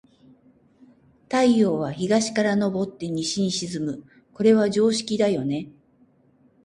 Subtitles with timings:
[1.29, 4.03] 太陽は、東から昇って西に沈む。
[4.33, 5.69] これは常識だよね。